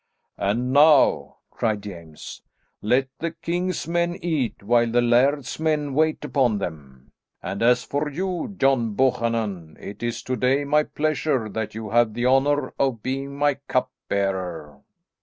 [0.39, 2.41] "And now," cried James,
[2.81, 7.11] "let the king's men eat while the laird's men wait upon them.
[7.43, 12.15] And as for you, John Buchanan, it is to day my pleasure that you have
[12.15, 14.79] the honour of being my cup bearer."